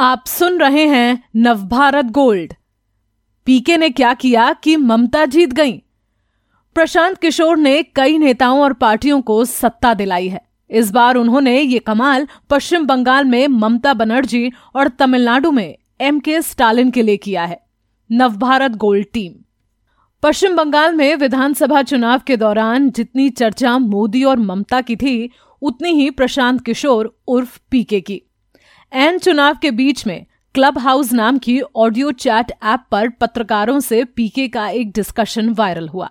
आप 0.00 0.24
सुन 0.26 0.58
रहे 0.58 0.86
हैं 0.86 1.28
नवभारत 1.36 2.04
गोल्ड। 2.04 2.54
पीके 3.46 3.76
ने 3.76 3.90
क्या 3.90 4.14
किया 4.14 4.52
कि 4.52 4.76
ममता 4.76 5.24
जीत 5.24 5.52
गई। 5.52 5.72
प्रशांत 6.74 7.18
किशोर 7.18 7.56
ने 7.56 7.82
कई 7.82 8.18
नेताओं 8.18 8.60
और 8.60 8.72
पार्टियों 8.72 9.22
को 9.22 9.44
सत्ता 9.44 9.94
दिलाई 9.94 10.28
है। 10.28 10.40
इस 10.70 10.90
बार 10.90 11.14
उन्होंने 11.14 11.60
ये 11.60 11.78
कमाल 11.78 12.28
पश्चिम 12.50 12.86
बंगाल 12.86 13.24
में 13.24 13.48
ममता 13.48 13.94
बनर्जी 13.94 14.52
और 14.76 14.88
तमिलनाडु 14.88 15.50
में 15.50 15.76
एम 16.00 16.20
के 16.20 16.42
स्टालिन 16.42 16.90
के 16.90 17.02
लिए 17.02 17.16
किया 17.16 17.44
है। 17.44 17.60
Navbharat 18.12 18.70
gold 18.70 19.06
team. 19.12 19.32
पश्चिम 20.22 20.56
बंगाल 20.56 20.94
में 20.94 21.16
विधानसभा 21.16 21.82
चुनाव 21.82 22.20
के 22.26 22.36
दौरान 22.36 22.90
जितनी 22.90 23.30
चर्चा 23.30 23.78
मोदी 23.78 24.24
और 24.24 24.38
ममता 24.38 24.80
की 24.80 24.96
थी, 24.96 25.30
उतनी 25.62 25.90
ही 25.90 26.10
प्रशांत 26.10 26.64
किशोर 26.64 27.18
उर्फ़ 27.28 27.60
पीके 27.70 28.00
की। 28.00 28.22
एन 28.92 29.18
चुनाव 29.18 29.56
के 29.62 29.70
बीच 29.70 30.06
में 30.06 30.24
क्लब 30.54 30.78
हाउस 30.78 31.12
नाम 31.12 31.36
की 31.38 31.60
ऑडियो 31.60 32.10
चैट 32.12 32.50
ऐप 32.50 32.80
पर 32.90 33.08
पत्रकारों 33.08 33.78
से 33.80 34.02
पीके 34.04 34.46
का 34.48 34.68
एक 34.68 34.90
डिस्कशन 34.92 35.48
वायरल 35.48 35.88
हुआ। 35.88 36.08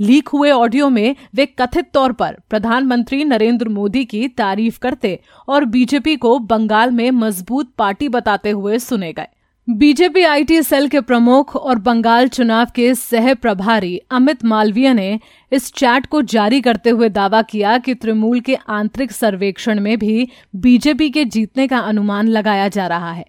लीक 0.00 0.28
हुए 0.28 0.50
ऑडियो 0.50 0.88
में 0.88 1.16
वे 1.34 1.46
कथित 1.58 1.90
तौर 1.94 2.12
पर 2.12 2.36
प्रधानमंत्री 2.50 3.24
नरेंद्र 3.24 3.68
मोदी 3.68 4.04
की 4.04 4.28
तारीफ़ 4.28 4.78
करते 4.78 5.18
और 5.48 5.64
बीजेपी 5.64 6.16
को 6.16 6.38
बंगाल 6.38 6.90
में 6.90 7.10
मज़बूत 7.10 7.72
पार्टी 7.78 8.08
बताते 8.08 8.50
हुए 8.50 8.78
सुने 8.78 9.12
गए। 9.12 9.28
बीजेपी 9.68 10.22
आईटी 10.24 10.62
सेल 10.62 10.86
के 10.88 11.00
प्रमुख 11.00 11.54
और 11.56 11.78
बंगाल 11.78 12.28
चुनाव 12.28 12.66
के 12.74 12.94
सह 12.94 13.32
प्रभारी 13.34 13.96
अमित 14.10 14.44
मालवीय 14.44 14.92
ने 14.94 15.18
इस 15.52 15.70
चैट 15.72 16.06
को 16.06 16.20
जारी 16.24 16.60
करते 16.60 16.90
हुए 16.90 17.08
दावा 17.08 17.42
किया 17.42 17.76
कि 17.78 17.94
तृणमूल 17.94 18.40
के 18.40 18.54
आंतरिक 18.68 19.12
सर्वेक्षण 19.12 19.80
में 19.80 19.98
भी 19.98 20.28
बीजेपी 20.56 21.10
के 21.10 21.24
जीतने 21.24 21.66
का 21.68 21.78
अनुमान 21.78 22.28
लगाया 22.28 22.68
जा 22.68 22.86
रहा 22.86 23.12
है। 23.12 23.24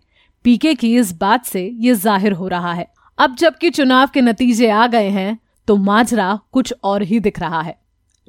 पीके 0.46 0.73
की 0.76 0.96
इस 0.98 1.12
बात 1.14 1.46
से 1.46 1.68
ये 1.78 1.94
ज़ाहिर 1.96 2.31
हो 2.31 2.48
रहा 2.48 2.74
है। 2.74 2.88
अब 3.18 3.36
जबकि 3.36 3.70
चुनाव 3.70 4.09
के 4.14 4.22
नतीजे 4.22 4.70
आ 4.70 4.88
गए 4.88 5.09
हैं 5.09 5.38
तो 5.68 5.76
माजरा 5.78 6.40
कुछ 6.52 6.74
और 6.84 7.03
ही 7.03 7.20
दिख 7.20 7.40
रहा 7.40 7.62
है। 7.62 7.78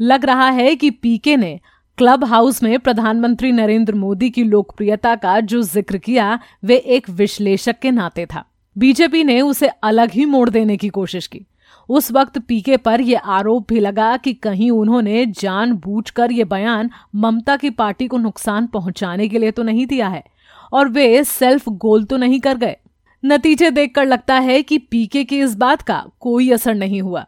लग 0.01 0.25
रहा 0.25 0.49
है 0.51 0.75
कि 0.77 0.91
पीके 0.93 1.37
ने 1.37 1.59
क्लब 2.01 2.23
हाउस 2.25 2.63
में 2.63 2.79
प्रधानमंत्री 2.79 3.51
नरेंद्र 3.53 3.95
मोदी 3.95 4.29
की 4.31 4.43
लोकप्रियता 4.45 5.15
का 5.15 5.39
जो 5.43 5.61
ज़िक्र 5.63 5.99
किया, 5.99 6.39
वे 6.65 6.77
एक 6.77 7.09
विश्लेषक 7.11 7.79
के 7.79 7.91
नाते 7.91 8.25
था। 8.27 8.45
बीजेपी 8.77 9.25
ने 9.25 9.41
उसे 9.41 9.69
अलग 9.69 10.11
ही 10.11 10.25
मोड़ 10.25 10.49
देने 10.51 10.77
की 10.77 10.89
कोशिश 10.89 11.27
की। 11.27 11.45
उस 11.89 12.11
वक्त 12.13 12.39
पीके 12.39 12.77
पर 12.77 13.01
यह 13.01 13.29
आरोप 13.29 13.69
भी 13.69 13.81
लगा 13.81 14.17
कि 14.17 14.33
कहीं 14.35 14.71
उन्होंने 14.71 15.25
जानबूझकर 15.33 16.33
ये 16.33 16.45
बयान 16.45 16.91
ममता 17.15 17.57
की 17.57 17.71
पार्टी 17.73 18.07
को 18.07 18.19
नुकसान 18.19 18.67
पहुँचाने 18.67 19.29
के 19.29 19.39
लिए 19.39 19.51
तो 19.51 19.63
नहीं 19.63 19.87
दिया 19.87 20.09
है, 20.09 20.23
और 20.73 20.89
वे 20.89 21.25
सेल्फ 21.25 21.69
गोल 21.69 22.05
तो 22.05 22.17
नहीं 22.17 22.41
कर 22.41 22.57
गए। 22.57 22.77
नतीजे 23.23 23.71
देखकर 23.71 24.07
लगता 24.07 24.39
है 24.39 24.63
कि 24.63 24.79
पीके 24.81 25.25
की 25.25 25.41
इस 25.41 25.57
बात 25.57 25.83
का 25.83 26.05
कोई 26.21 26.51
असर 26.51 26.75
नहीं 26.75 27.03
हुआ। 27.03 27.27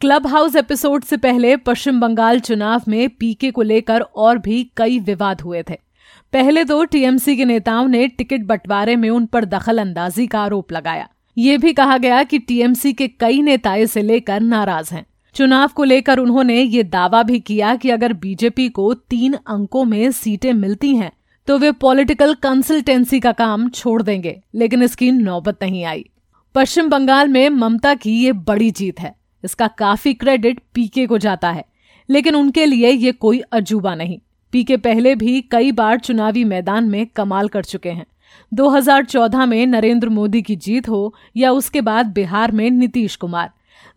क्लब 0.00 0.26
हाउस 0.26 0.56
एपिसोड 0.56 1.04
से 1.04 1.16
पहले 1.16 1.56
पश्चिम 1.56 1.98
बंगाल 2.00 2.40
चुनाव 2.40 2.82
में 2.88 3.08
पीके 3.10 3.50
को 3.50 3.62
लेकर 3.62 4.00
और 4.00 4.38
भी 4.38 4.62
कई 4.76 4.98
विवाद 4.98 5.40
हुए 5.40 5.62
थे। 5.62 5.74
पहले 6.32 6.64
तो 6.64 6.84
टीएमसी 6.84 7.36
के 7.36 7.44
नेताओं 7.44 7.88
ने 7.88 8.06
टिकट 8.08 8.44
बंटवारे 8.46 8.94
में 8.96 9.08
उन 9.10 9.26
पर 9.26 9.44
दखल 9.44 9.78
अंदाजी 9.78 10.26
का 10.26 10.40
आरोप 10.40 10.72
लगाया। 10.72 11.08
ये 11.36 11.58
भी 11.58 11.72
कहा 11.72 11.98
गया 11.98 12.22
कि 12.22 12.38
टीएमसी 12.38 12.92
के 12.92 13.08
कई 13.10 13.42
नेता 13.42 13.74
इसे 13.76 14.02
लेकर 14.02 14.40
नाराज़ 14.40 14.94
हैं। 14.94 15.04
चुनाव 15.34 15.70
को 15.76 15.84
लेकर 15.84 16.18
उन्होंने 16.18 16.60
ये 16.62 16.82
दावा 16.84 17.22
भी 17.22 17.40
किया 17.40 17.74
कि 17.74 17.90
अगर 17.90 18.12
बीजेपी 18.12 18.68
को 18.68 18.92
तीन 18.94 19.34
अंकों 19.34 19.84
में 19.84 20.10
सीटें 20.12 20.52
मिलती 20.52 20.94
हैं 20.96 21.12
तो 21.48 21.58
वे 21.58 21.72
पॉलिटिकल 21.72 22.34
कंसल्टेंसी 22.34 23.20
का 23.20 23.32
काम 23.32 23.68
छोड़ 23.68 24.02
देंगे, 24.02 24.40
लेकिन 24.54 24.82
इसकी 24.82 25.10
नौबत 25.10 25.62
नहीं 25.62 25.84
आई। 25.84 26.08
पश्चिम 26.54 26.88
बंगाल 26.88 27.28
में 27.28 27.48
ममता 27.50 27.94
की 27.94 28.18
ये 28.18 28.32
बड़ी 28.32 28.70
जीत 28.70 29.00
है। 29.00 29.16
इसका 29.44 29.68
काफ़ी 29.68 30.14
क्रेडिट 30.14 30.60
पीके 30.74 31.06
को 31.06 31.18
जाता 31.18 31.50
है। 31.50 31.64
लेकिन 32.10 32.34
उनके 32.34 32.66
लिए 32.66 32.90
ये 32.90 33.12
कोई 33.12 33.38
अजूबा 33.38 33.94
नहीं। 33.94 34.18
पीके 34.52 34.76
पहले 34.76 35.14
भी 35.14 35.40
कई 35.40 35.72
बार 35.72 35.98
चुनावी 35.98 36.44
मैदान 36.44 36.84
में 36.84 37.06
कमाल 37.06 37.48
कर 37.48 37.64
चुके 37.64 37.88
हैं। 37.88 38.06
2014 38.54 39.46
में 39.46 39.66
नरेंद्र 39.66 40.08
मोदी 40.08 40.42
की 40.42 40.56
जीत 40.56 40.88
हो 40.88 41.14
या 41.36 41.52
उसके 41.52 41.80
बाद 41.80 42.06
बिहार 42.06 42.52
में 42.52 42.70
नीतीश 42.70 43.16
कुमार। 43.16 43.50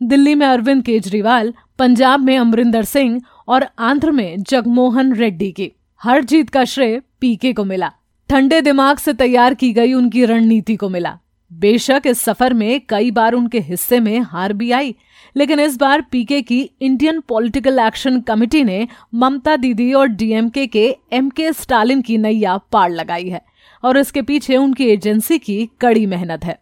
दिल्ली 0.03 0.35
में 0.35 0.47
अरविंद 0.47 0.83
केजरीवाल, 0.83 1.53
पंजाब 1.79 2.19
में 2.19 2.37
अमरिंदर 2.37 2.83
सिंह 2.83 3.21
और 3.47 3.67
आंध्र 3.79 4.11
में 4.11 4.43
जगमोहन 4.43 5.13
रेड्डी 5.13 5.51
की। 5.51 5.71
हर 6.03 6.23
जीत 6.23 6.49
का 6.49 6.65
श्रेय 6.65 7.01
पीके 7.19 7.53
को 7.53 7.63
मिला। 7.63 7.91
ठंडे 8.29 8.61
दिमाग 8.61 8.97
से 8.97 9.13
तैयार 9.13 9.53
की 9.53 9.73
गई 9.73 9.93
उनकी 9.93 10.25
रणनीति 10.25 10.75
को 10.75 10.89
मिला। 10.89 11.19
बेशक 11.51 12.01
इस 12.05 12.19
सफ़र 12.19 12.53
में 12.53 12.81
कई 12.89 13.11
बार 13.11 13.33
उनके 13.33 13.59
हिस्से 13.59 13.99
में 13.99 14.19
हार 14.21 14.53
भी 14.53 14.71
आई, 14.71 14.95
लेकिन 15.35 15.59
इस 15.59 15.77
बार 15.77 16.01
पीके 16.01 16.41
की 16.41 16.59
इंडियन 16.81 17.19
पॉलिटिकल 17.19 17.79
एक्शन 17.79 18.19
कमेटी 18.21 18.63
ने 18.63 18.87
ममता 19.15 19.55
दीदी 19.55 19.91
और 19.93 20.07
डीएमके 20.07 20.65
के 20.67 20.85
एम 21.13 21.29
के 21.29 21.51
स्टालिन 21.53 22.01
की 22.01 22.17
नैया 22.17 22.57
पार 22.71 22.89
लगाई 22.89 23.29
है 23.29 23.41
और 23.83 23.97
इसके 23.97 24.21
पीछे 24.21 24.55
उनकी 24.57 24.87
एजेंसी 24.87 25.37
की 25.39 25.69
कड़ी 25.81 26.05
मेहनत 26.05 26.43
है। 26.45 26.57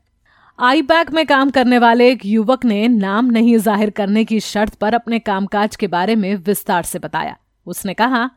आई 0.60 0.82
पैक 0.82 1.12
में 1.12 1.26
काम 1.26 1.50
करने 1.50 1.78
वाले 1.78 2.10
एक 2.12 2.26
युवक 2.26 2.66
ने 2.66 2.88
नाम 2.88 3.26
नहीं 3.28 3.58
ज़ाहिर 3.58 3.90
करने 3.90 4.24
की 4.26 4.40
शर्त 4.40 4.76
पर 4.76 4.94
अपने 4.94 5.20
कामकाज 5.20 5.76
के 5.76 5.88
बारे 5.88 6.16
में 6.16 6.36
विस्तार 6.38 6.84
से 6.84 7.00
बताया। 7.00 7.36
उसने 7.68 7.94
कहा, 7.94 8.30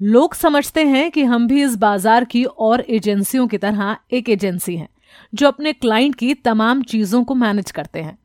लोग 0.00 0.34
समझते 0.34 0.84
हैं 0.84 1.10
कि 1.10 1.24
हम 1.24 1.46
भी 1.48 1.62
इस 1.62 1.76
बाज़ार 1.76 2.24
की 2.24 2.44
और 2.44 2.84
एजेंसियों 2.88 3.46
की 3.46 3.58
तरह 3.58 3.96
एक 4.12 4.28
एजेंसी 4.28 4.76
हैं। 4.76 4.88
जो 5.34 5.48
अपने 5.48 5.72
क्लाइंट 5.72 6.14
की 6.14 6.32
तमाम 6.34 6.82
चीज़ों 6.82 7.22
को 7.24 7.34
मैनेज 7.34 7.70
करते 7.70 8.02
हैं। 8.02 8.16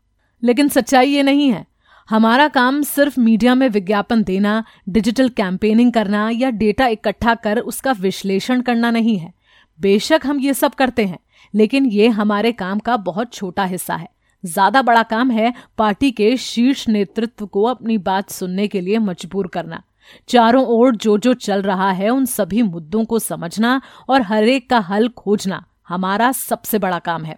लेकिन 0.43 0.67
सच्चाई 0.67 1.09
ये 1.09 1.23
नहीं 1.23 1.51
है। 1.51 1.65
हमारा 2.09 2.47
काम 2.47 2.81
सिर्फ़ 2.83 3.19
मीडिया 3.19 3.55
में 3.55 3.67
विज्ञापन 3.69 4.23
देना 4.23 4.63
डिजिटल 4.89 5.29
कैंपेनिंग 5.29 5.91
करना 5.93 6.29
या 6.29 6.49
डेटा 6.51 6.87
इकट्ठा 6.87 7.35
कर 7.35 7.59
उसका 7.59 7.91
विश्लेषण 7.91 8.61
करना 8.61 8.91
नहीं 8.91 9.17
है। 9.17 9.33
बेशक 9.79 10.21
हम 10.25 10.39
ये 10.39 10.53
सब 10.53 10.73
करते 10.73 11.05
हैं, 11.05 11.19
लेकिन 11.53 11.85
ये 11.85 12.07
हमारे 12.09 12.51
काम 12.51 12.79
का 12.79 12.97
बहुत 12.97 13.33
छोटा 13.33 13.65
हिस्सा 13.65 13.95
है। 13.95 14.07
ज़्यादा 14.43 14.81
बड़ा 14.81 15.03
काम 15.03 15.31
है 15.31 15.53
पार्टी 15.77 16.11
के 16.11 16.35
शीर्ष 16.37 16.87
नेतृत्व 16.89 17.45
को 17.45 17.63
अपनी 17.63 17.97
बात 17.99 18.29
सुनने 18.29 18.67
के 18.67 18.81
लिए 18.81 18.97
मजबूर 18.99 19.47
करना। 19.47 19.81
चारों 20.29 20.65
ओर 20.67 20.95
जो 20.95 21.17
जो 21.17 21.33
चल 21.33 21.61
रहा 21.61 21.91
है 21.91 22.09
उन 22.09 22.25
सभी 22.25 22.61
मुद्दों 22.61 23.03
को 23.05 23.19
समझना 23.19 23.81
और 24.09 24.21
हर 24.21 24.43
एक 24.43 24.69
का 24.69 24.79
हल 24.79 25.07
खोजना। 25.09 25.63
हमारा 25.91 26.31
सबसे 26.31 26.79
बड़ा 26.79 26.99
काम 26.99 27.23
है। 27.25 27.37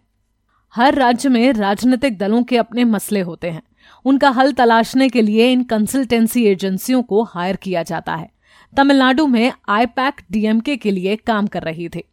हर 0.73 0.95
राज्य 0.95 1.29
में 1.29 1.53
राजनीतिक 1.53 2.17
दलों 2.17 2.43
के 2.43 2.57
अपने 2.57 2.83
मसले 2.83 3.21
होते 3.21 3.49
हैं। 3.49 3.61
उनका 4.05 4.29
हल 4.29 4.51
तलाशने 4.51 5.09
के 5.09 5.21
लिए 5.21 5.51
इन 5.51 5.63
कंसल्टेंसी 5.63 6.45
एजेंसियों 6.45 7.01
को 7.03 7.23
हायर 7.23 7.55
किया 7.55 7.83
जाता 7.83 8.15
है। 8.15 8.29
तमिलनाडु 8.77 9.27
में 9.27 9.51
आईपैक 9.69 10.21
डीएमके 10.31 10.77
के 10.77 10.91
लिए 10.91 11.15
काम 11.15 11.47
कर 11.47 11.63
रही 11.63 11.89
थी। 11.89 12.03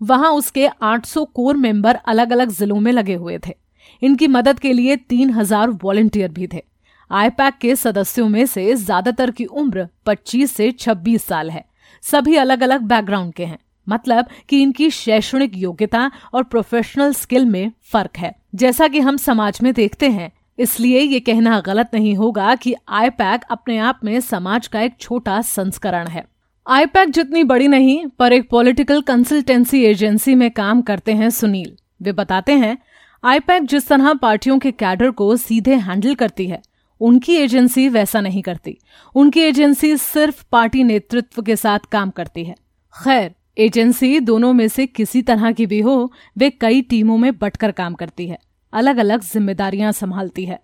वहाँ 0.00 0.30
उसके 0.30 0.66
800 0.82 1.24
कोर 1.24 1.56
मेंबर 1.56 1.94
अलग 1.94 2.32
अलग 2.32 2.50
जिलों 2.50 2.80
में 2.80 2.92
लगे 2.92 3.14
हुए 3.14 3.38
थे। 3.38 3.54
इनकी 4.02 4.26
मदद 4.26 4.58
के 4.58 4.72
लिए 4.72 4.96
3000 4.96 5.70
वॉलेंटियर 5.82 6.32
भी 6.32 6.46
थे। 6.46 6.62
आईपैक 7.10 7.54
के 7.54 7.76
सदस्यों 7.76 8.28
में 8.28 8.44
से 8.46 8.74
ज़्यादातर 8.74 9.30
की 9.30 9.44
उम्र 9.44 9.88
25 10.06 10.52
से 10.52 10.70
26 10.72 11.24
साल 11.24 11.50
है। 11.50 11.64
सभी 12.02 12.36
अलग 12.36 12.62
अलग 12.62 12.82
बैकग्राउंड 12.82 13.32
के 13.34 13.44
हैं। 13.44 13.58
मतलब 13.88 14.26
कि 14.48 14.62
इनकी 14.62 14.90
शैक्षणिक 14.90 15.56
योग्यता 15.56 16.10
और 16.34 16.42
प्रोफेशनल 16.42 17.12
स्किल 17.12 17.46
में 17.46 17.70
फ़र्क 17.92 18.18
है। 18.18 18.34
जैसा 18.54 18.88
कि 18.88 19.00
हम 19.00 19.16
समाज 19.16 19.58
में 19.62 19.72
देखते 19.74 20.08
हैं, 20.08 20.30
इसलिए 20.58 21.00
ये 21.00 21.20
कहना 21.20 21.60
गलत 21.60 21.90
नहीं 21.94 22.14
होगा 22.14 22.54
कि 22.54 22.74
आईपैक 22.88 23.44
अपने 23.50 23.78
आप 23.78 24.00
में 24.04 24.18
समाज 24.20 24.66
का 24.66 24.80
एक 24.80 24.96
छोटा 25.00 25.40
संस्करण 25.42 26.06
है। 26.06 26.24
आईपैक 26.66 27.10
जितनी 27.10 27.44
बड़ी 27.44 27.68
नहीं, 27.68 28.06
पर 28.08 28.32
एक 28.32 28.48
पॉलिटिकल 28.50 29.00
कंसल्टेंसी 29.00 29.84
एजेंसी 29.84 30.34
में 30.34 30.50
काम 30.50 30.82
करते 30.82 31.12
हैं 31.12 31.30
सुनील। 31.30 31.76
वे 32.02 32.12
बताते 32.12 32.52
हैं 32.52 32.76
आईपैक 33.24 33.66
जिस 33.66 33.88
तरह 33.88 34.12
पार्टियों 34.14 34.58
के 34.58 34.70
कैडर 34.72 35.10
को 35.10 35.36
सीधे 35.36 35.74
हैंडल 35.76 36.14
करती 36.14 36.46
है, 36.46 36.60
उनकी 37.00 37.36
एजेंसी 37.36 37.88
वैसा 37.88 38.20
नहीं 38.20 38.42
करती। 38.42 38.76
उनकी 39.14 39.40
एजेंसी 39.40 39.96
सिर्फ़ 39.96 40.44
पार्टी 40.52 40.84
नेतृत्व 40.84 41.42
के 41.42 41.56
साथ 41.56 41.78
काम 41.92 42.10
करती 42.10 42.44
है। 42.44 42.54
खैर 42.94 43.34
एजेंसी 43.58 44.20
दोनों 44.20 44.52
में 44.52 44.68
से 44.68 44.86
किसी 44.86 45.22
तरह 45.22 45.52
की 45.52 45.66
भी 45.66 45.80
हो, 45.80 46.12
वे 46.38 46.50
कई 46.50 46.82
टीमों 46.82 47.18
में 47.18 47.38
बटकर 47.38 47.70
काम 47.70 47.94
करती 47.94 48.26
है। 48.28 48.38
अलग 48.72 48.96
अलग 48.96 49.20
जिम्मेदारियाँ 49.22 49.92
संभालती 49.92 50.44
है। 50.44 50.60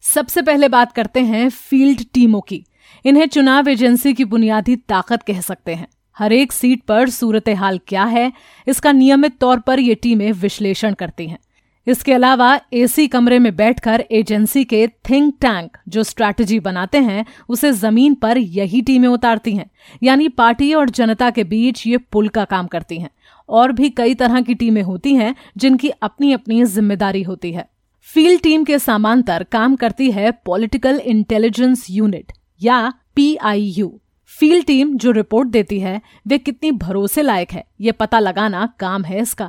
सबसे 0.00 0.42
पहले 0.42 0.68
बात 0.68 0.92
करते 0.92 1.20
हैं 1.20 1.48
फ़ील्ड 1.48 2.04
टीमों 2.12 2.40
की। 2.40 2.64
इन्हें 3.04 3.26
चुनाव 3.26 3.68
एजेंसी 3.68 4.14
की 4.14 4.24
बुनियादी 4.24 4.76
ताकत 4.76 5.22
कह 5.22 5.40
सकते 5.40 5.74
हैं। 5.74 5.88
हर 6.18 6.32
एक 6.32 6.52
सीट 6.52 6.82
पर 6.82 7.08
सूरत 7.10 7.48
हाल 7.48 7.80
क्या 7.88 8.04
है, 8.04 8.32
इसका 8.68 8.92
नियमित 8.92 9.38
तौर 9.38 9.60
पर 9.60 9.80
ये 9.80 9.94
टीमें 9.94 10.32
विश्लेषण 10.32 10.94
करती 10.94 11.26
हैं। 11.26 11.38
इसके 11.86 12.12
अलावा 12.12 12.58
एसी 12.72 13.06
कमरे 13.08 13.38
में 13.38 13.54
बैठकर 13.56 14.04
एजेंसी 14.10 14.64
के 14.64 14.86
थिंक 15.10 15.34
टैंक 15.40 15.76
जो 15.88 16.02
स्ट्रैटेजी 16.02 16.58
बनाते 16.60 16.98
हैं, 16.98 17.24
उसे 17.48 17.72
ज़मीन 17.72 18.14
पर 18.14 18.38
यही 18.38 18.82
टीमें 18.82 19.08
उतारती 19.08 19.54
हैं। 19.56 19.70
यानी 20.02 20.28
पार्टी 20.28 20.72
और 20.74 20.90
जनता 20.90 21.30
के 21.30 21.44
बीच 21.44 21.86
ये 21.86 21.96
पुल 21.96 22.28
का 22.28 22.44
काम 22.44 22.66
करती 22.66 22.98
हैं। 22.98 23.10
और 23.48 23.72
भी 23.72 23.88
कई 23.90 24.14
तरह 24.14 24.40
की 24.40 24.54
टीमें 24.54 24.82
होती 24.82 25.14
हैं, 25.14 25.34
जिनकी 25.56 25.88
अपनी 25.90 26.32
अपनी 26.32 26.64
ज़िम्मेदारी 26.64 27.22
होती 27.22 27.52
है। 27.52 27.66
फ़ील्ड 28.08 28.42
टीम 28.42 28.64
के 28.64 28.78
समांतर 28.78 29.42
काम 29.42 29.74
करती 29.76 30.10
है 30.10 30.30
पॉलिटिकल 30.46 30.98
इंटेलिजेंस 30.98 31.86
यूनिट, 31.90 32.32
या 32.62 32.92
पीआईयू 33.16 33.98
फ़ील्ड 34.32 34.66
टीम 34.66 34.96
जो 34.96 35.10
रिपोर्ट 35.10 35.48
देती 35.48 35.78
है, 35.80 36.00
वे 36.26 36.38
कितनी 36.38 36.70
भरोसे 36.72 37.22
लायक 37.22 37.52
है, 37.52 37.64
ये 37.80 37.92
पता 37.92 38.18
लगाना 38.18 38.66
काम 38.80 39.04
है 39.04 39.20
इसका। 39.20 39.48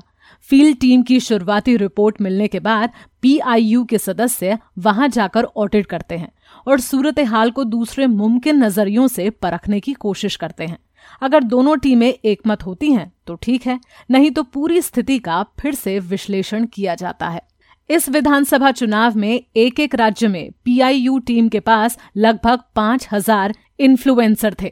फ़ील्ड 0.50 0.78
टीम 0.80 1.04
की 1.04 1.20
शुरुआती 1.20 1.76
रिपोर्ट 1.78 2.22
मिलने 2.22 2.48
के 2.48 2.60
बाद 2.60 2.92
पीआईयू 3.22 3.84
के 3.84 3.98
सदस्य 3.98 4.58
वहाँ 4.80 5.08
जाकर 5.10 5.44
ऑडिट 5.44 5.86
करते 5.86 6.18
हैं 6.18 6.32
और 6.68 6.80
सूरत 6.80 7.20
हाल 7.28 7.52
को 7.52 7.64
दूसरे 7.66 8.08
मुमकिन 8.08 8.64
नजरियों 8.64 9.08
से 9.08 9.30
परखने 9.32 9.80
की 9.80 9.94
कोशिश 9.96 10.36
करते 10.36 10.66
हैं। 10.66 10.78
अगर 11.22 11.44
दोनों 11.44 11.78
टीमें 11.78 12.08
एकमत 12.10 12.66
होती 12.66 12.92
हैं 12.92 13.12
तो 13.28 13.36
ठीक 13.36 13.66
है, 13.68 13.80
नहीं 14.10 14.32
तो 14.32 14.44
पूरी 14.44 14.82
स्थिति 14.82 15.18
का 15.20 15.42
फिर 15.62 15.76
से 15.76 15.98
विश्लेषण 16.02 16.66
किया 16.66 16.96
जाता 16.96 17.30
है। 17.30 17.42
इस 17.90 18.08
विधानसभा 18.10 18.72
चुनाव 18.72 19.18
में 19.18 19.42
एक 19.56 19.80
एक 19.80 19.96
राज्य 19.96 20.28
में 20.28 20.52
पीआईयू 20.66 21.18
टीम 21.20 21.50
के 21.50 21.60
पास 21.60 21.98
लगभग 22.18 22.60
पाँच 22.76 23.08
हज़ार 23.12 23.54
इन्फ्लुएंसर 23.80 24.56
थे। 24.62 24.72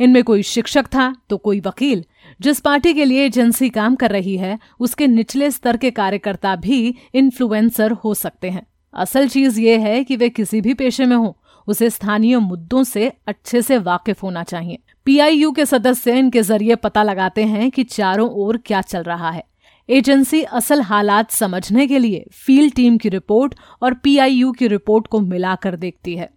इनमें 0.00 0.22
कोई 0.24 0.42
शिक्षक 0.44 0.86
था 0.86 1.14
तो 1.30 1.36
कोई 1.38 1.60
वकील 1.60 2.04
जिस 2.42 2.60
पार्टी 2.60 2.92
के 2.94 3.04
लिए 3.04 3.24
एजेंसी 3.26 3.68
काम 3.70 3.94
कर 3.94 4.10
रही 4.10 4.36
है, 4.36 4.58
उसके 4.80 5.06
निचले 5.06 5.50
स्तर 5.50 5.76
के 5.76 5.90
कार्यकर्ता 5.90 6.54
भी 6.56 6.94
इन्फ्लुएंसर 7.14 7.92
हो 7.94 8.14
सकते 8.14 8.50
हैं। 8.50 8.62
असल 8.94 9.28
चीज़ 9.28 9.60
ये 9.60 9.76
है 9.78 10.02
कि 10.04 10.16
वे 10.16 10.28
किसी 10.28 10.60
भी 10.60 10.74
पेशे 10.74 11.06
में 11.06 11.16
हो, 11.16 11.36
उसे 11.68 11.90
स्थानीय 11.90 12.38
मुद्दों 12.38 12.82
से 12.84 13.12
अच्छे 13.26 13.62
से 13.62 13.78
वाकिफ 13.78 14.22
होना 14.22 14.42
चाहिए। 14.42 14.78
पीआईयू 15.04 15.50
के 15.52 15.66
सदस्य 15.66 16.18
इनके 16.18 16.42
ज़रिए 16.42 16.74
पता 16.74 17.02
लगाते 17.02 17.44
हैं 17.44 17.70
कि 17.70 17.84
चारों 17.84 18.28
ओर 18.30 18.56
क्या 18.56 18.80
चल 18.80 19.02
रहा 19.02 19.30
है। 19.30 19.44
एजेंसी 19.88 20.42
असल 20.42 20.80
हालात 20.80 21.30
समझने 21.30 21.86
के 21.86 21.98
लिए 21.98 22.24
फ़ील्ड 22.36 22.74
टीम 22.74 22.96
की 22.98 23.08
रिपोर्ट 23.08 23.54
और 23.82 23.94
पीआईयू 23.94 24.50
की 24.52 24.68
रिपोर्ट 24.68 25.06
को 25.06 25.20
मिलाकर 25.20 25.76
देखती 25.76 26.16
है। 26.16 26.28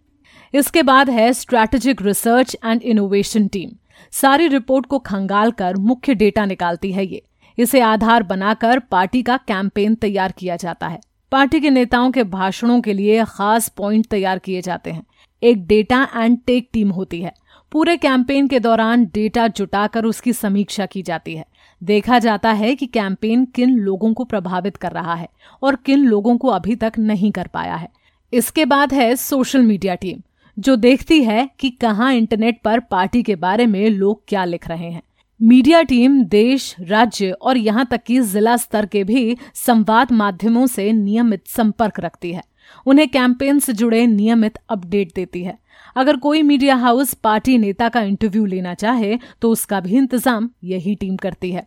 इसके 0.54 0.82
बाद 0.82 1.10
है 1.10 1.32
strategic 1.32 2.02
research 2.02 2.56
and 2.64 2.82
innovation 2.82 3.48
team 3.48 3.70
सारी 4.12 4.48
रिपोर्ट 4.48 4.86
को 4.86 4.98
खंगाल 4.98 5.50
कर 5.50 5.76
मुख्य 5.76 6.14
डेटा 6.14 6.44
निकालती 6.44 6.92
है 6.92 7.06
ये। 7.06 7.22
इसे 7.58 7.80
आधार 7.80 8.22
बनाकर 8.22 8.78
पार्टी 8.78 9.22
का 9.22 9.36
कैंपेन 9.36 9.94
तैयार 9.94 10.32
किया 10.32 10.56
जाता 10.56 10.88
है। 10.88 11.00
पार्टी 11.32 11.60
के 11.60 11.70
नेताओं 11.70 12.10
के 12.10 12.24
भाषणों 12.24 12.80
के 12.80 12.92
लिए 12.92 13.24
खास 13.24 13.68
पॉइंट 13.68 14.06
तैयार 14.06 14.38
किए 14.38 14.62
जाते 14.62 14.90
हैं। 14.90 15.06
एक 15.42 15.66
डेटा 15.66 16.08
एंड 16.16 16.38
टेक 16.46 16.68
टीम 16.72 16.90
होती 16.90 17.22
है। 17.22 17.32
पूरे 17.72 17.96
कैंपेन 17.96 18.48
के 18.48 18.60
दौरान 18.60 19.04
डेटा 19.04 19.48
जुटाकर 19.48 20.04
उसकी 20.04 20.32
समीक्षा 20.32 20.86
की 20.86 21.02
जाती 21.02 21.36
है। 21.36 21.44
देखा 21.82 22.18
जाता 22.18 22.52
है 22.52 22.74
कि 22.74 22.86
कैंपेन 22.86 23.44
किन 23.44 23.70
लोगों 23.70 24.14
को 24.14 24.24
प्रभावित 24.24 24.76
कर 24.76 24.92
रहा 24.92 25.14
है 25.14 25.28
और 25.62 25.76
किन 25.76 25.98
लोगों 25.98 26.36
को 26.38 26.48
अभी 26.48 26.76
तक 26.76 26.92
नहीं 26.98 27.32
कर 27.32 27.46
पाया 27.46 27.74
है। 27.74 27.88
इसके 28.32 28.64
बाद 28.64 28.94
है 28.94 29.16
सोशल 29.16 29.62
मीडिया 29.62 29.94
टीम। 29.94 30.20
जो 30.56 30.76
देखती 30.76 31.22
है 31.24 31.48
कि 31.60 31.70
कहाँ 31.70 32.12
इंटरनेट 32.14 32.60
पर 32.64 32.80
पार्टी 32.80 33.22
के 33.22 33.34
बारे 33.36 33.66
में 33.66 33.88
लोग 33.90 34.22
क्या 34.28 34.44
लिख 34.44 34.68
रहे 34.68 34.90
हैं। 34.90 35.02
मीडिया 35.40 35.82
टीम 35.82 36.22
देश, 36.24 36.74
राज्य 36.80 37.30
और 37.32 37.56
यहाँ 37.56 37.86
तक 37.86 38.02
कि 38.02 38.20
जिला 38.22 38.56
स्तर 38.56 38.86
के 38.86 39.02
भी 39.04 39.36
संवाद 39.54 40.12
माध्यमों 40.12 40.66
से 40.66 40.90
नियमित 40.92 41.46
संपर्क 41.46 42.00
रखती 42.00 42.32
है। 42.32 42.42
उन्हें 42.86 43.08
कैंपेन 43.08 43.58
से 43.58 43.72
जुड़े 43.72 44.06
नियमित 44.06 44.58
अपडेट 44.68 45.12
देती 45.14 45.42
है। 45.42 45.58
अगर 45.96 46.16
कोई 46.16 46.42
मीडिया 46.42 46.76
हाउस 46.76 47.12
पार्टी 47.14 47.58
नेता 47.58 47.88
का 47.88 48.00
इंटरव्यू 48.02 48.44
लेना 48.46 48.74
चाहे 48.74 49.18
तो 49.42 49.50
उसका 49.50 49.80
भी 49.80 49.96
इंतज़ाम 49.96 50.50
यही 50.64 50.94
टीम 50.94 51.16
करती 51.16 51.50
है। 51.52 51.66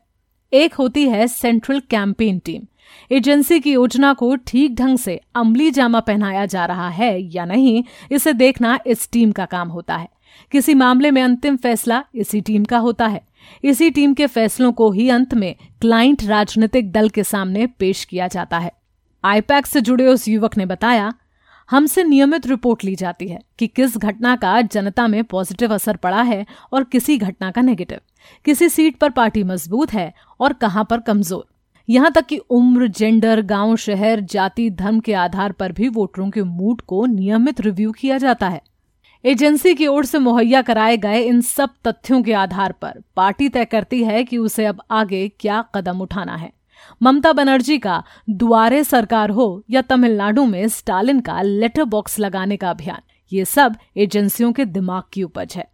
एक 0.54 0.74
होती 0.74 1.08
है 1.10 1.28
सेंट्रल 1.28 1.80
कैंपेन 1.90 2.40
टीम 2.40 2.62
एजेंसी 3.12 3.60
की 3.60 3.72
योजना 3.72 4.14
को 4.14 4.36
ठीक 4.38 4.76
ढंग 4.76 4.98
से 4.98 5.20
अमली 5.36 5.70
जामा 5.72 6.00
पहनाया 6.00 6.46
जा 6.46 6.66
रहा 6.66 6.90
है 6.90 7.12
या 7.26 7.46
नहीं, 7.46 7.84
इसे 8.12 8.34
देखना 8.34 8.78
इस 8.88 9.10
टीम 9.12 9.32
का 9.32 9.46
काम 9.46 9.70
होता 9.70 9.96
है। 9.96 10.08
किसी 10.52 10.74
मामले 10.74 11.12
में 11.12 11.22
अंतिम 11.22 11.56
फैसला 11.58 12.04
इसी 12.16 12.42
टीम 12.42 12.66
का 12.66 12.78
होता 12.78 13.08
है। 13.08 13.22
इसी 13.64 13.90
टीम 13.90 14.14
के 14.14 14.28
फैसलों 14.28 14.72
को 14.72 14.92
ही 14.92 15.10
अंत 15.10 15.34
में 15.34 15.56
क्लाइंट 15.82 16.24
राजनीतिक 16.24 16.92
दल 16.92 17.10
के 17.10 17.24
सामने 17.24 17.68
पेश 17.70 18.04
किया 18.06 18.28
जाता 18.28 18.60
है। 18.60 18.72
आईपैक 19.24 19.66
से 19.66 19.82
जुड़े 19.82 20.08
उस 20.08 20.28
युवक 20.28 20.58
ने 20.58 20.66
बताया, 20.66 21.14
हमसे 21.70 22.04
नियमित 22.04 22.48
रिपोर्ट 22.48 22.84
ली 22.84 22.96
जाती 22.96 23.28
है 23.28 23.40
कि 23.60 23.68
किस 23.68 23.98
घटना 23.98 24.36
का 24.36 24.62
जनता 24.62 25.08
में 25.08 25.24
पॉजिटिव 25.24 25.74
असर 25.74 25.96
पड़ा 25.96 26.22
है 26.22 26.46
और 26.74 26.84
किसी 26.84 27.18
घटना 27.18 27.52
का 27.52 27.62
नेगेटिव। 27.62 28.00
किसी 28.46 28.70
सीट 28.70 28.98
पर 28.98 29.10
पार्टी 29.10 29.44
मज़बूत 29.44 29.94
है 29.94 30.14
और 30.40 30.54
कहाँ 30.54 30.86
पर 30.90 31.00
कमज़ोर। 31.00 31.48
यहाँ 31.90 32.12
तक 32.12 32.26
कि 32.26 32.38
उम्र 32.38 32.88
जेंडर 32.88 33.42
गाँव, 33.42 33.76
शहर, 33.76 34.20
जाति, 34.20 34.70
धर्म 34.70 35.00
के 35.00 35.14
आधार 35.14 35.52
पर 35.52 35.72
भी 35.72 35.88
वोटरों 35.88 36.30
के 36.30 36.42
मूड 36.42 36.82
को 36.82 37.06
नियमित 37.06 37.62
रिव्यू 37.62 37.92
किया 37.92 38.18
जाता 38.18 38.50
है। 38.50 38.62
एजेंसी 39.24 39.74
की 39.76 39.88
ओर 39.88 40.06
से 40.06 40.20
मुहैया 40.20 40.62
कराए 40.62 40.98
गए 40.98 41.22
इन 41.22 41.40
सब 41.42 41.70
तथ्यों 41.88 42.22
के 42.24 42.34
आधार 42.34 42.72
पर 42.72 43.02
पार्टी 43.16 43.48
तय 43.50 43.66
करती 43.66 44.04
है 44.04 44.24
कि 44.24 44.38
उसे 44.38 44.66
अब 44.66 44.82
आगे 44.92 45.28
क्या 45.40 45.62
कदम 45.76 46.02
उठाना 46.02 46.36
है। 46.36 46.52
ममता 47.02 47.32
बनर्जी 47.34 47.78
का 47.78 48.04
दुआरे 48.30 48.84
सरकार 48.84 49.30
हो 49.30 49.64
या 49.70 49.82
तमिलनाडु 49.82 50.46
में 50.46 50.68
स्टालिन 50.68 51.20
का 51.20 51.42
लेटर 51.42 51.84
बॉक्स 51.84 52.20
लगाने 52.20 52.58
का 52.58 52.70
अभियान, 52.70 53.02
ये 53.32 53.46
सब 53.46 53.76
एजेंसियों 53.98 54.52
के 54.52 54.66
दिमाग 54.66 55.04
की 55.14 55.24
उपज 55.24 55.54
है। 55.56 55.68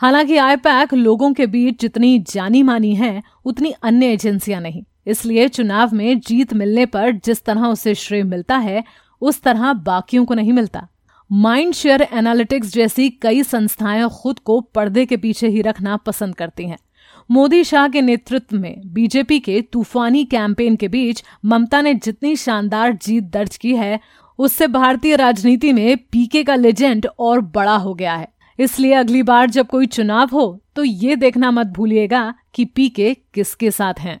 हालाँकि 0.00 0.36
आईपैक 0.36 0.94
लोगों 0.94 1.32
के 1.32 1.46
बीच 1.46 1.80
जितनी 1.80 2.18
जानी 2.18 2.62
मानी 2.62 2.94
है, 2.94 3.22
उतनी 3.44 3.70
अन्य 3.82 4.12
एजेंसियाँ 4.12 4.60
नहीं। 4.60 4.82
इसलिए 5.06 5.48
चुनाव 5.48 5.94
में 5.94 6.20
जीत 6.20 6.54
मिलने 6.54 6.86
पर 6.86 7.10
जिस 7.24 7.44
तरह 7.44 7.66
उसे 7.66 7.94
श्रेय 7.94 8.22
मिलता 8.22 8.56
है, 8.56 8.84
उस 9.22 9.40
तरह 9.42 9.72
बाकियों 9.72 10.24
को 10.24 10.34
नहीं 10.34 10.52
मिलता। 10.52 10.86
माइंड 11.30 11.74
शेयर 11.74 12.02
एनालिटिक्स 12.02 12.72
जैसी 12.72 13.08
कई 13.10 13.42
संस्थाएँ 13.42 14.08
खुद 14.12 14.38
को 14.38 14.60
पर्दे 14.60 15.06
के 15.06 15.16
पीछे 15.16 15.48
ही 15.48 15.62
रखना 15.62 15.96
पसंद 15.96 16.34
करती 16.34 16.64
हैं। 16.64 16.78
मोदी 17.30 17.62
शाह 17.64 17.88
के 17.88 18.00
नेतृत्व 18.02 18.56
में 18.56 18.82
बीजेपी 18.86 19.38
के 19.40 19.60
तूफानी 19.62 20.24
कैंपेन 20.24 20.76
के 20.76 20.88
बीच 20.88 21.22
ममता 21.44 21.80
ने 21.80 21.94
जितनी 21.94 22.36
शानदार 22.36 22.92
जीत 22.92 23.24
दर्ज 23.24 23.56
की 23.56 23.74
है, 23.76 23.98
उससे 24.38 24.66
भारतीय 24.66 25.16
राजनीति 25.16 25.72
में 25.72 25.96
पीके 26.12 26.44
का 26.44 26.54
लेजेंड 26.54 27.06
और 27.18 27.40
बड़ा 27.40 27.76
हो 27.76 27.94
गया 27.94 28.14
है। 28.14 28.28
इसलिए 28.58 28.92
अगली 28.92 29.22
बार 29.22 29.50
जब 29.50 29.66
कोई 29.66 29.86
चुनाव 29.86 30.28
हो 30.32 30.46
तो 30.76 30.84
ये 30.84 31.16
देखना 31.16 31.50
मत 31.50 31.66
भूलिएगा 31.66 32.34
कि 32.54 32.64
पीके 32.64 33.14
किसके 33.34 33.70
साथ 33.70 34.00
हैं। 34.00 34.20